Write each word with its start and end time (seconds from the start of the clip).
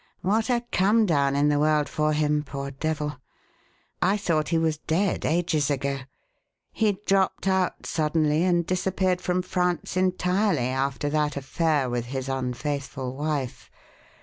What 0.21 0.49
a 0.49 0.63
come 0.71 1.05
down 1.05 1.35
in 1.35 1.49
the 1.49 1.59
world 1.59 1.87
for 1.87 2.13
him! 2.13 2.41
Poor 2.41 2.71
devil! 2.71 3.17
I 4.01 4.17
thought 4.17 4.49
he 4.49 4.57
was 4.57 4.79
dead 4.79 5.25
ages 5.25 5.69
ago. 5.69 5.99
He 6.71 6.97
dropped 7.05 7.45
out 7.47 7.85
suddenly 7.85 8.43
and 8.43 8.65
disappeared 8.65 9.21
from 9.21 9.43
France 9.43 9.95
entirely 9.95 10.69
after 10.69 11.07
that 11.11 11.37
affair 11.37 11.87
with 11.87 12.05
his 12.05 12.29
unfaithful 12.29 13.15
wife. 13.15 13.69